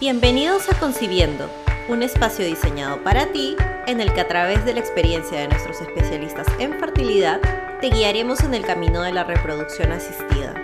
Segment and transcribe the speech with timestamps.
[0.00, 1.50] Bienvenidos a Concibiendo,
[1.88, 3.56] un espacio diseñado para ti
[3.88, 7.40] en el que a través de la experiencia de nuestros especialistas en fertilidad
[7.80, 10.54] te guiaremos en el camino de la reproducción asistida.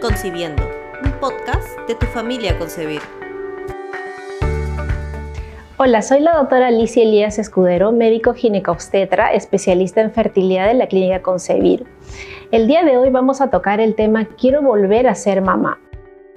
[0.00, 0.66] Concibiendo,
[1.04, 3.02] un podcast de tu familia concebir.
[5.76, 11.20] Hola, soy la doctora Alicia Elías Escudero, médico ginecobstetra, especialista en fertilidad de la clínica
[11.20, 11.84] Concebir.
[12.50, 15.78] El día de hoy vamos a tocar el tema Quiero volver a ser mamá.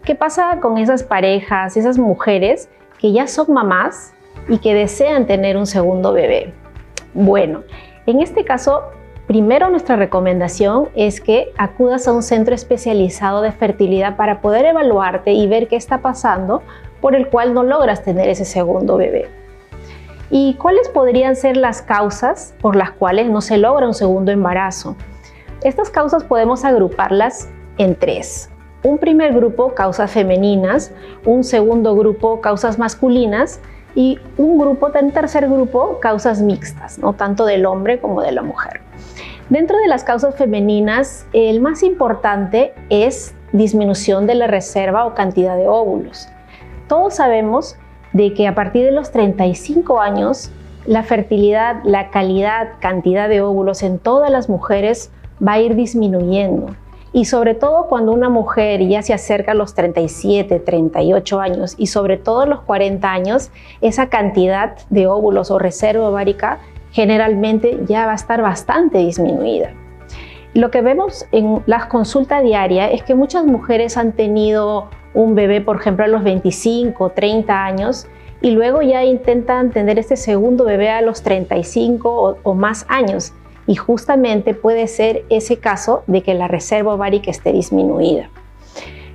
[0.05, 2.67] ¿Qué pasa con esas parejas, esas mujeres
[2.99, 4.13] que ya son mamás
[4.49, 6.53] y que desean tener un segundo bebé?
[7.13, 7.63] Bueno,
[8.05, 8.83] en este caso,
[9.27, 15.31] primero nuestra recomendación es que acudas a un centro especializado de fertilidad para poder evaluarte
[15.31, 16.63] y ver qué está pasando
[16.99, 19.29] por el cual no logras tener ese segundo bebé.
[20.29, 24.97] ¿Y cuáles podrían ser las causas por las cuales no se logra un segundo embarazo?
[25.63, 28.49] Estas causas podemos agruparlas en tres
[28.83, 30.91] un primer grupo causas femeninas,
[31.25, 33.59] un segundo grupo causas masculinas
[33.95, 38.41] y un grupo, un tercer grupo causas mixtas, no tanto del hombre como de la
[38.41, 38.81] mujer.
[39.49, 45.55] Dentro de las causas femeninas, el más importante es disminución de la reserva o cantidad
[45.55, 46.27] de óvulos.
[46.87, 47.77] Todos sabemos
[48.13, 50.51] de que a partir de los 35 años,
[50.85, 55.11] la fertilidad, la calidad, cantidad de óvulos en todas las mujeres
[55.45, 56.75] va a ir disminuyendo.
[57.15, 61.87] Y sobre todo cuando una mujer ya se acerca a los 37, 38 años y
[61.87, 66.59] sobre todo a los 40 años, esa cantidad de óvulos o reserva ovárica
[66.91, 69.73] generalmente ya va a estar bastante disminuida.
[70.55, 75.61] Lo que vemos en las consultas diarias es que muchas mujeres han tenido un bebé,
[75.61, 78.07] por ejemplo, a los 25, 30 años
[78.41, 83.33] y luego ya intentan tener este segundo bebé a los 35 o, o más años
[83.67, 88.29] y justamente puede ser ese caso de que la reserva ovárica esté disminuida.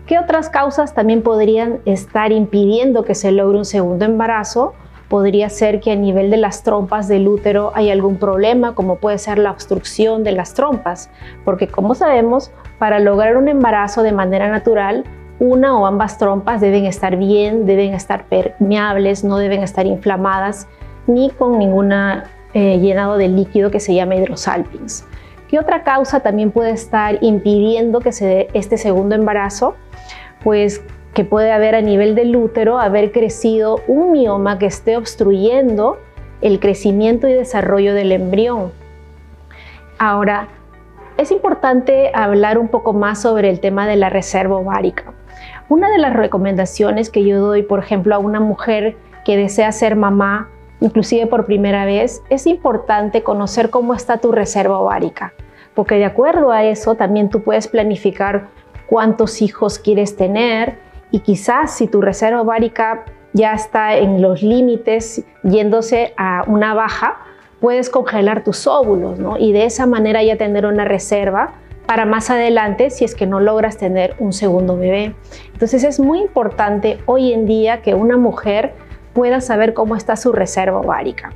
[0.06, 4.72] ¿Qué otras causas también podrían estar impidiendo que se logre un segundo embarazo?
[5.08, 9.18] Podría ser que a nivel de las trompas del útero hay algún problema, como puede
[9.18, 11.10] ser la obstrucción de las trompas,
[11.44, 15.04] porque como sabemos, para lograr un embarazo de manera natural,
[15.40, 20.68] una o ambas trompas deben estar bien, deben estar permeables, no deben estar inflamadas
[21.06, 22.24] ni con ninguna
[22.60, 25.06] eh, llenado de líquido que se llama hidrosalpins.
[25.46, 29.76] ¿Qué otra causa también puede estar impidiendo que se dé este segundo embarazo?
[30.42, 30.82] Pues
[31.14, 35.98] que puede haber a nivel del útero haber crecido un mioma que esté obstruyendo
[36.40, 38.72] el crecimiento y desarrollo del embrión.
[40.00, 40.48] Ahora,
[41.16, 45.12] es importante hablar un poco más sobre el tema de la reserva ovárica.
[45.68, 49.94] Una de las recomendaciones que yo doy, por ejemplo, a una mujer que desea ser
[49.94, 50.48] mamá
[50.80, 55.32] inclusive por primera vez, es importante conocer cómo está tu reserva ovárica,
[55.74, 58.48] porque de acuerdo a eso también tú puedes planificar
[58.86, 60.78] cuántos hijos quieres tener
[61.10, 67.18] y quizás si tu reserva ovárica ya está en los límites yéndose a una baja,
[67.60, 69.36] puedes congelar tus óvulos ¿no?
[69.36, 71.54] y de esa manera ya tener una reserva
[71.86, 75.14] para más adelante si es que no logras tener un segundo bebé.
[75.52, 78.74] Entonces es muy importante hoy en día que una mujer
[79.18, 81.32] pueda saber cómo está su reserva ovárica.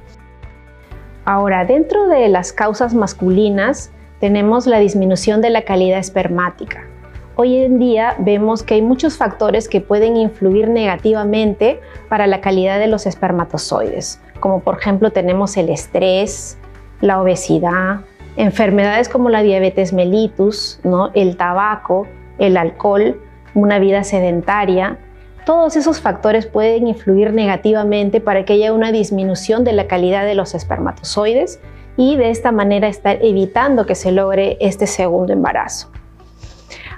[1.25, 6.85] Ahora, dentro de las causas masculinas tenemos la disminución de la calidad espermática.
[7.35, 12.79] Hoy en día vemos que hay muchos factores que pueden influir negativamente para la calidad
[12.79, 16.59] de los espermatozoides, como por ejemplo tenemos el estrés,
[17.01, 18.03] la obesidad,
[18.37, 21.11] enfermedades como la diabetes mellitus, ¿no?
[21.15, 22.07] el tabaco,
[22.39, 23.21] el alcohol,
[23.55, 24.99] una vida sedentaria,
[25.45, 30.35] todos esos factores pueden influir negativamente para que haya una disminución de la calidad de
[30.35, 31.61] los espermatozoides
[31.97, 35.91] y de esta manera estar evitando que se logre este segundo embarazo.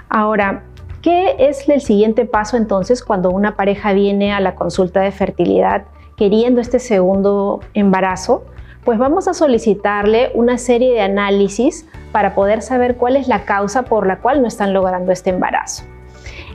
[0.09, 0.63] Ahora,
[1.01, 5.85] ¿qué es el siguiente paso entonces cuando una pareja viene a la consulta de fertilidad
[6.15, 8.45] queriendo este segundo embarazo?
[8.85, 13.83] Pues vamos a solicitarle una serie de análisis para poder saber cuál es la causa
[13.83, 15.83] por la cual no están logrando este embarazo.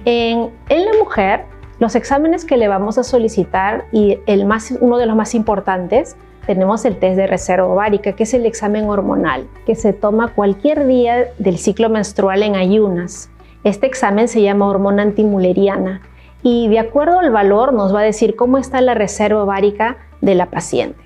[0.04, 1.44] En, la mujer
[1.80, 6.14] los exámenes que le vamos a solicitar y el más, uno de los más importantes
[6.46, 10.86] tenemos el test de reserva ovárica, que es el examen hormonal, que se toma cualquier
[10.86, 13.30] día del ciclo menstrual en ayunas.
[13.64, 16.02] Este examen se llama hormona antimuleriana
[16.42, 20.34] y de acuerdo al valor nos va a decir cómo está la reserva ovárica de
[20.34, 21.00] la paciente.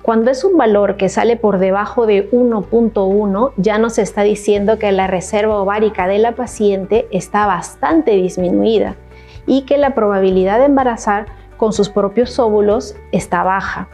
[0.00, 4.90] Cuando es un valor que sale por debajo de 1.1, ya nos está diciendo que
[4.92, 8.96] la reserva ovárica de la paciente está bastante disminuida
[9.46, 11.26] y que la probabilidad de embarazar
[11.56, 13.88] con sus propios óvulos está baja.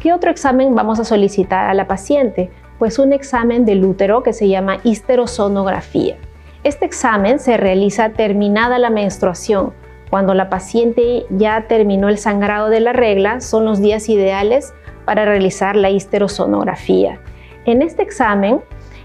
[0.00, 2.50] ¿Qué otro examen vamos a solicitar a la paciente?
[2.78, 6.16] Pues un examen del útero que se llama histerosonografía.
[6.64, 9.72] Este examen se realiza terminada la menstruación,
[10.10, 14.74] cuando la paciente ya terminó el sangrado de la regla, son los días ideales
[15.04, 17.20] para realizar la histerosonografía.
[17.64, 18.60] En este examen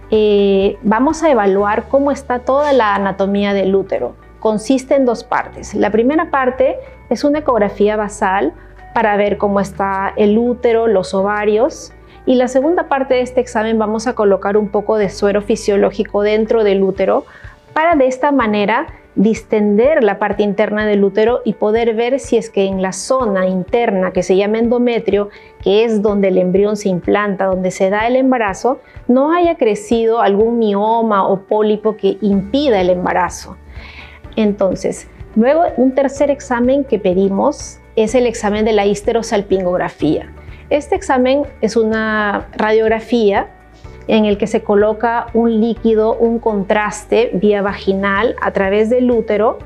[0.10, 4.16] eh, vamos a evaluar cómo está toda la anatomía del útero.
[4.46, 5.74] Consiste en dos partes.
[5.74, 6.76] La primera parte
[7.10, 8.54] es una ecografía basal
[8.94, 11.94] para ver cómo está el útero, los ovarios.
[12.28, 16.22] Y la segunda parte de este examen vamos a colocar un poco de suero fisiológico
[16.22, 17.26] dentro del útero
[17.74, 22.52] para de esta manera distender la parte interna del útero y poder ver si es
[22.52, 25.30] que en la zona interna que se llama endometrio,
[25.64, 30.22] que es donde el embrión se implanta, donde se da el embarazo, no haya crecido
[30.22, 33.58] algún mioma o pólipo que impida el embarazo.
[34.36, 40.32] Entonces, luego un tercer examen que pedimos es el examen de la histerosalpingografía.
[40.70, 43.48] Este examen es una radiografía
[44.08, 49.60] en el que se coloca un líquido, un contraste vía vaginal a través del útero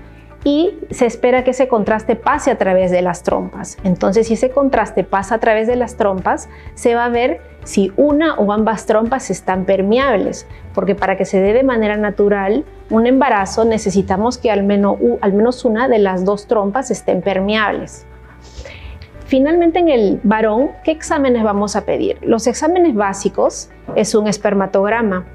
[0.44, 3.78] y se espera que ese contraste pase a través de las trompas.
[3.84, 7.92] Entonces, si ese contraste pasa a través de las trompas, se va a ver si
[7.98, 13.06] una o ambas trompas están permeables, porque para que se dé de manera natural un
[13.06, 18.06] embarazo necesitamos que al menos, una de las dos trompas estén permeables.
[19.26, 22.18] Finalmente, en el varón, ¿qué exámenes vamos a pedir?
[22.22, 25.26] Los exámenes básicos es un espermatograma.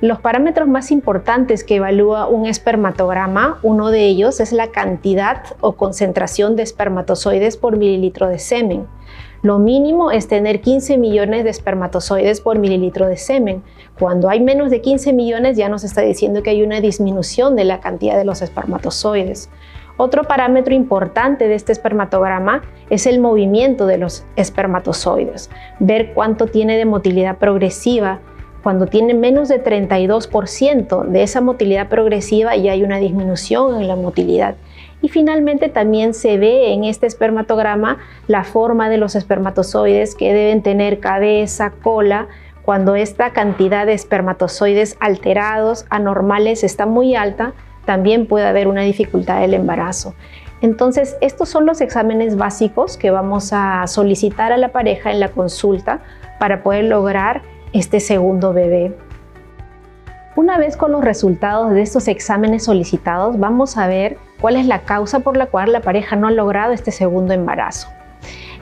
[0.00, 5.72] Los parámetros más importantes que evalúa un espermatograma, uno de ellos es la cantidad o
[5.72, 8.86] concentración de espermatozoides por mililitro de semen.
[9.42, 13.62] Lo mínimo es tener 15 millones de espermatozoides por mililitro de semen.
[13.98, 17.64] Cuando hay menos de 15 millones ya nos está diciendo que hay una disminución de
[17.64, 19.50] la cantidad de los espermatozoides.
[19.98, 26.78] Otro parámetro importante de este espermatograma es el movimiento de los espermatozoides, ver cuánto tiene
[26.78, 28.20] de motilidad progresiva.
[28.62, 33.96] Cuando tiene menos de 32% de esa motilidad progresiva ya hay una disminución en la
[33.96, 34.54] motilidad.
[35.02, 40.62] Y finalmente también se ve en este espermatograma la forma de los espermatozoides que deben
[40.62, 42.28] tener cabeza, cola,
[42.62, 47.54] cuando esta cantidad de espermatozoides alterados, anormales, está muy alta,
[47.86, 50.14] también puede haber una dificultad del embarazo.
[50.60, 55.28] Entonces, estos son los exámenes básicos que vamos a solicitar a la pareja en la
[55.28, 56.00] consulta
[56.38, 57.40] para poder lograr
[57.72, 58.96] este segundo bebé.
[60.36, 64.82] Una vez con los resultados de estos exámenes solicitados, vamos a ver cuál es la
[64.82, 67.88] causa por la cual la pareja no ha logrado este segundo embarazo.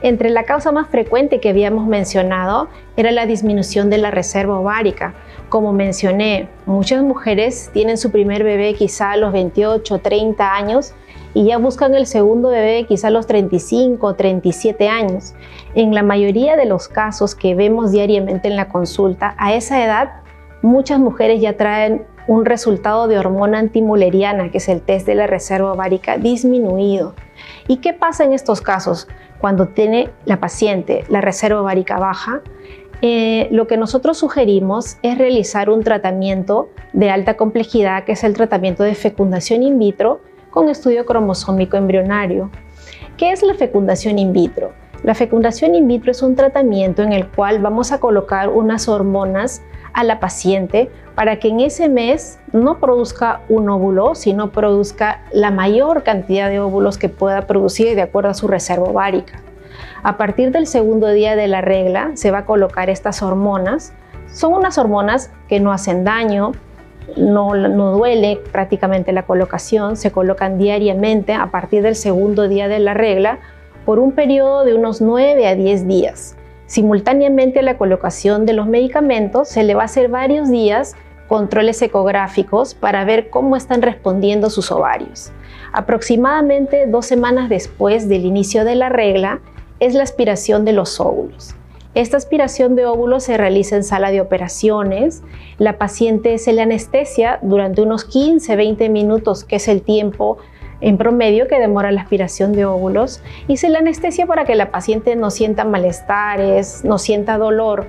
[0.01, 5.13] Entre la causa más frecuente que habíamos mencionado era la disminución de la reserva ovárica.
[5.49, 10.93] Como mencioné, muchas mujeres tienen su primer bebé quizá a los 28, 30 años
[11.33, 15.35] y ya buscan el segundo bebé quizá a los 35, 37 años.
[15.75, 20.21] En la mayoría de los casos que vemos diariamente en la consulta, a esa edad
[20.61, 25.27] muchas mujeres ya traen un resultado de hormona antimuleriana, que es el test de la
[25.27, 27.15] reserva ovárica, disminuido.
[27.67, 29.07] ¿Y qué pasa en estos casos?
[29.39, 32.41] Cuando tiene la paciente la reserva ovárica baja,
[33.01, 38.33] eh, lo que nosotros sugerimos es realizar un tratamiento de alta complejidad, que es el
[38.33, 42.49] tratamiento de fecundación in vitro con estudio cromosómico embrionario.
[43.17, 44.71] ¿Qué es la fecundación in vitro?
[45.03, 49.61] La fecundación in vitro es un tratamiento en el cual vamos a colocar unas hormonas
[49.93, 55.51] a la paciente para que en ese mes no produzca un óvulo, sino produzca la
[55.51, 59.41] mayor cantidad de óvulos que pueda producir de acuerdo a su reserva ovárica.
[60.03, 63.93] A partir del segundo día de la regla se va a colocar estas hormonas.
[64.31, 66.51] Son unas hormonas que no hacen daño,
[67.17, 67.53] no,
[67.93, 73.39] duele prácticamente la colocación, se colocan diariamente a partir del segundo día de la regla
[73.85, 76.35] por un periodo de unos 9 a 10 días.
[76.65, 80.95] Simultáneamente a la colocación de los medicamentos se le va a hacer varios días
[81.27, 85.31] controles ecográficos para ver cómo están respondiendo sus ovarios.
[85.73, 89.39] Aproximadamente dos semanas después del inicio de la regla
[89.79, 91.55] es la aspiración de los óvulos.
[91.95, 95.23] Esta aspiración de óvulos se realiza en sala de operaciones.
[95.57, 100.37] La paciente se le anestesia durante unos 15-20 minutos, que es el tiempo
[100.81, 104.71] en promedio que demora la aspiración de óvulos, y se le anestesia para que la
[104.71, 107.87] paciente no sienta malestares, no sienta dolor.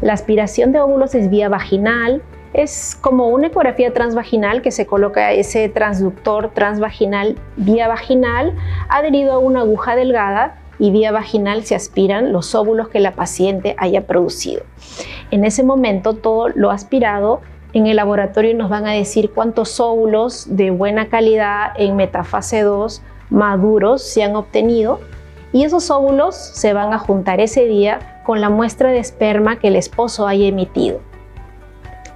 [0.00, 2.22] La aspiración de óvulos es vía vaginal,
[2.54, 8.54] es como una ecografía transvaginal que se coloca ese transductor transvaginal vía vaginal
[8.88, 13.74] adherido a una aguja delgada y vía vaginal se aspiran los óvulos que la paciente
[13.78, 14.62] haya producido.
[15.30, 17.40] En ese momento todo lo aspirado
[17.72, 23.02] en el laboratorio nos van a decir cuántos óvulos de buena calidad en metafase 2
[23.30, 25.00] maduros se han obtenido
[25.52, 29.68] y esos óvulos se van a juntar ese día con la muestra de esperma que
[29.68, 31.00] el esposo haya emitido.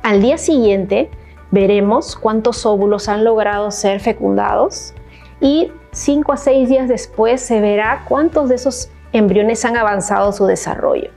[0.03, 1.11] Al día siguiente
[1.51, 4.95] veremos cuántos óvulos han logrado ser fecundados
[5.41, 10.47] y 5 a 6 días después se verá cuántos de esos embriones han avanzado su
[10.47, 11.11] desarrollo.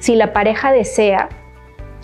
[0.00, 1.28] Si la pareja desea,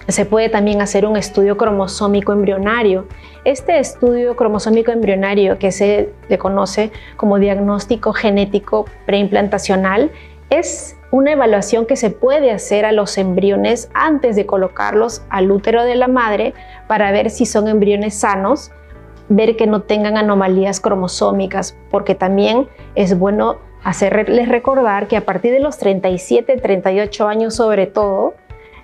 [0.07, 3.09] se puede también hacer un estudio cromosómico embrionario.
[3.45, 10.13] Este estudio cromosómico embrionario, que se le conoce como diagnóstico genético preimplantacional,
[10.49, 15.83] es una evaluación que se puede hacer a los embriones antes de colocarlos al útero
[15.83, 16.55] de la madre
[16.87, 18.71] para ver si son embriones sanos,
[19.29, 25.53] ver que no tengan anomalías cromosómicas, porque también es bueno hacerles recordar que a partir
[25.53, 28.35] de los 37, 38 años sobre todo,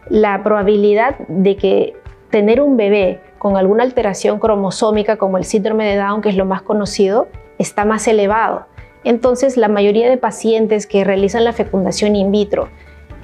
[0.09, 1.95] la probabilidad de que
[2.31, 6.45] tener un bebé con alguna alteración cromosómica como el síndrome de Down, que es lo
[6.45, 8.67] más conocido, está más elevado.
[9.05, 12.69] Entonces, la mayoría de pacientes que realizan la fecundación in vitro,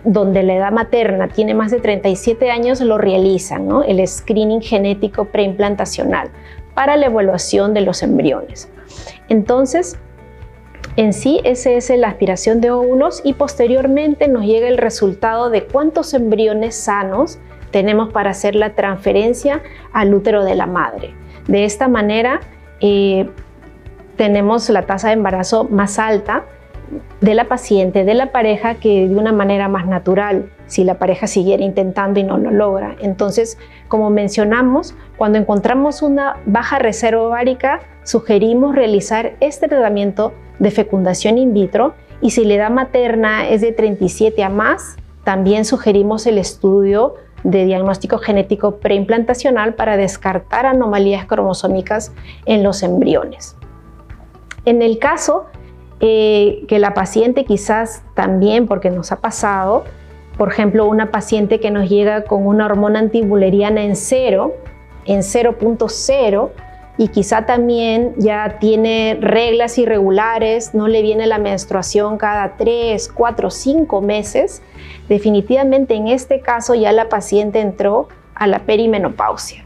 [0.05, 6.31] donde la edad materna tiene más de 37 años, lo realizan, el screening genético preimplantacional
[6.79, 8.71] para la evaluación de los embriones.
[9.29, 9.99] Entonces,
[10.95, 15.65] en sí, esa es la aspiración de óvulos y posteriormente nos llega el resultado de
[15.65, 17.41] cuántos embriones sanos
[17.73, 19.61] tenemos para hacer la transferencia
[19.93, 21.15] al útero de la madre.
[21.49, 22.39] De esta manera,
[22.81, 23.29] eh,
[24.15, 26.45] tenemos la tasa de embarazo más alta
[27.21, 31.27] de la paciente, de la pareja, que de una manera más natural, si la pareja
[31.27, 32.95] siguiera intentando y no lo logra.
[33.01, 33.59] Entonces,
[33.89, 41.53] como mencionamos, cuando encontramos una baja reserva ovárica, sugerimos realizar este tratamiento de fecundación in
[41.53, 47.15] vitro y si la edad materna es de 37 a más, también sugerimos el estudio
[47.45, 52.13] de diagnóstico genético preimplantacional para descartar anomalías cromosómicas
[52.47, 53.57] en los embriones.
[54.65, 55.47] En el caso
[56.01, 59.85] eh, que la paciente quizás también, porque nos ha pasado,
[60.39, 64.55] por ejemplo, una paciente que nos llega con una hormona antibuleriana en cero,
[65.05, 66.51] en 0.0,
[66.97, 73.51] y quizá también ya tiene reglas irregulares, no le viene la menstruación cada 3, 4,
[73.51, 74.63] 5 meses,
[75.09, 79.65] definitivamente en este caso ya la paciente entró a la perimenopausia.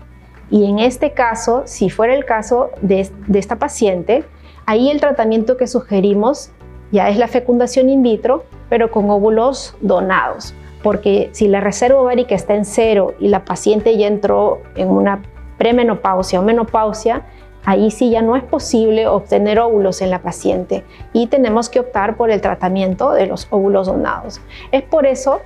[0.50, 4.24] Y en este caso, si fuera el caso de, de esta paciente,
[4.64, 6.50] ahí el tratamiento que sugerimos
[6.92, 12.34] ya es la fecundación in vitro, pero con óvulos donados porque si la reserva ovárica
[12.34, 15.22] está en cero y la paciente ya entró en una
[15.58, 17.22] premenopausia o menopausia,
[17.64, 22.16] ahí sí ya no es posible obtener óvulos en la paciente y tenemos que optar
[22.16, 24.40] por el tratamiento de los óvulos donados.
[24.72, 25.40] Es por eso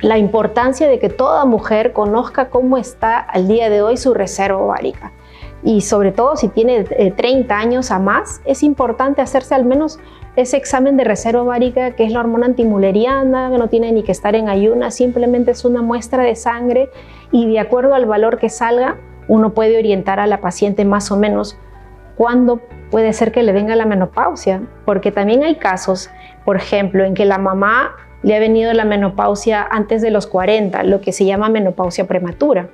[0.00, 4.58] la importancia de que toda mujer conozca cómo está al día de hoy su reserva
[4.58, 5.12] ovárica.
[5.64, 9.98] Y sobre todo si tiene 30 eh, años a más, es importante hacerse al menos
[10.40, 14.12] ese examen de reserva ovárica, que es la hormona antimuleriana, que no tiene ni que
[14.12, 16.90] estar en ayuna, simplemente es una muestra de sangre
[17.32, 21.16] y de acuerdo al valor que salga, uno puede orientar a la paciente más o
[21.16, 21.58] menos
[22.16, 22.60] cuándo
[22.92, 26.08] puede ser que le venga la menopausia, porque también hay casos,
[26.44, 30.84] por ejemplo, en que la mamá le ha venido la menopausia antes de los 40,
[30.84, 32.68] lo que se llama menopausia prematura.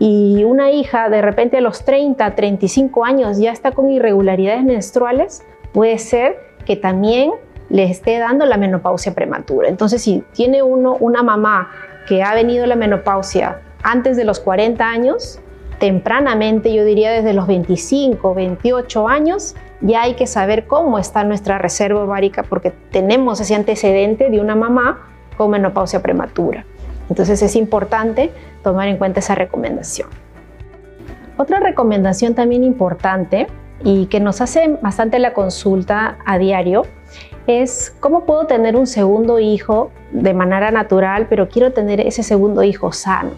[0.00, 5.44] Y una hija de repente a los 30, 35 años ya está con irregularidades menstruales,
[5.72, 7.30] puede ser que también
[7.70, 9.70] le esté dando la menopausia prematura.
[9.70, 11.70] Entonces, si tiene uno una mamá
[12.06, 15.40] que ha venido la menopausia antes de los 40 años,
[15.78, 21.56] tempranamente, yo diría desde los 25, 28 años, ya hay que saber cómo está nuestra
[21.56, 25.08] reserva ovárica porque tenemos ese antecedente de una mamá
[25.38, 26.66] con menopausia prematura.
[27.08, 28.30] Entonces es importante
[28.62, 30.10] tomar en cuenta esa recomendación.
[31.38, 33.46] Otra recomendación también importante
[33.84, 36.82] y que nos hace bastante la consulta a diario
[37.46, 42.62] es cómo puedo tener un segundo hijo de manera natural, pero quiero tener ese segundo
[42.62, 43.30] hijo sano.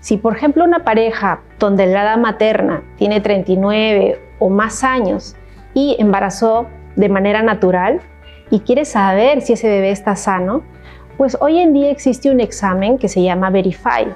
[0.00, 5.34] Si por ejemplo una pareja donde la edad materna tiene 39 o más años
[5.74, 8.00] y embarazó de manera natural
[8.50, 10.62] y quiere saber si ese bebé está sano,
[11.16, 14.06] pues hoy en día existe un examen que se llama Verify.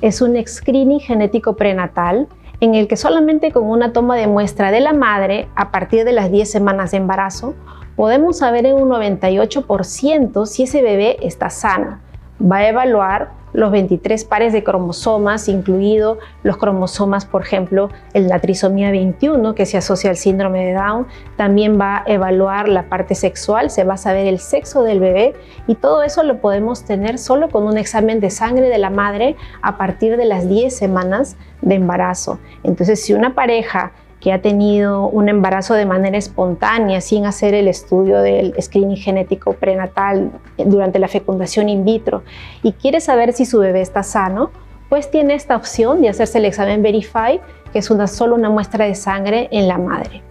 [0.00, 2.28] Es un screening genético prenatal
[2.60, 6.12] en el que solamente con una toma de muestra de la madre a partir de
[6.12, 7.54] las 10 semanas de embarazo
[7.96, 11.98] podemos saber en un 98% si ese bebé está sano.
[12.40, 18.38] Va a evaluar los 23 pares de cromosomas, incluido los cromosomas, por ejemplo, el la
[18.38, 21.06] trisomía 21 que se asocia al síndrome de Down.
[21.36, 25.34] También va a evaluar la parte sexual, se va a saber el sexo del bebé
[25.66, 29.36] y todo eso lo podemos tener solo con un examen de sangre de la madre
[29.62, 32.38] a partir de las 10 semanas de embarazo.
[32.62, 37.68] Entonces, si una pareja que ha tenido un embarazo de manera espontánea sin hacer el
[37.68, 42.22] estudio del screening genético prenatal durante la fecundación in vitro
[42.62, 44.50] y quiere saber si su bebé está sano,
[44.90, 47.40] pues tiene esta opción de hacerse el examen Verify,
[47.72, 50.22] que es una, solo una muestra de sangre en la madre.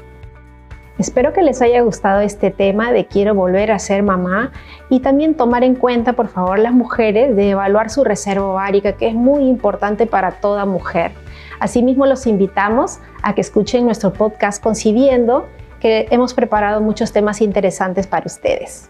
[0.99, 4.51] Espero que les haya gustado este tema de quiero volver a ser mamá
[4.89, 9.07] y también tomar en cuenta, por favor, las mujeres de evaluar su reserva ovárica, que
[9.07, 11.13] es muy importante para toda mujer.
[11.59, 15.47] Asimismo, los invitamos a que escuchen nuestro podcast Concibiendo,
[15.79, 18.89] que hemos preparado muchos temas interesantes para ustedes.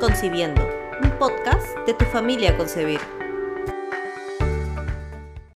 [0.00, 0.62] Concibiendo,
[1.02, 3.19] un podcast de tu familia Concebir.